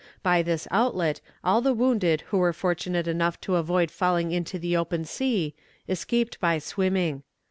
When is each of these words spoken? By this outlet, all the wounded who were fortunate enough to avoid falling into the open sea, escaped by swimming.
By 0.23 0.41
this 0.41 0.67
outlet, 0.71 1.21
all 1.43 1.61
the 1.61 1.75
wounded 1.75 2.21
who 2.29 2.39
were 2.39 2.53
fortunate 2.53 3.07
enough 3.07 3.39
to 3.41 3.55
avoid 3.57 3.91
falling 3.91 4.31
into 4.31 4.57
the 4.57 4.75
open 4.75 5.05
sea, 5.05 5.53
escaped 5.87 6.39
by 6.39 6.57
swimming. 6.57 7.21